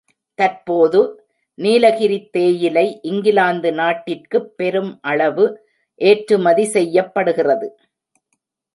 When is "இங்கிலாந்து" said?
3.01-3.71